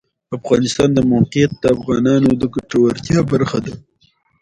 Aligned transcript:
د 0.29 0.31
افغانستان 0.39 0.89
د 0.93 0.99
موقعیت 1.11 1.51
د 1.57 1.65
افغانانو 1.75 2.29
د 2.41 2.43
ګټورتیا 2.55 3.19
برخه 3.31 3.57
ده. 3.65 3.73